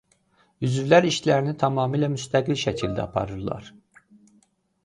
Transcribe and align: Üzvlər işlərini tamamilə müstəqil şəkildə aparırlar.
Üzvlər 0.67 1.07
işlərini 1.09 1.53
tamamilə 1.65 2.09
müstəqil 2.13 2.59
şəkildə 2.65 3.07
aparırlar. 3.07 3.73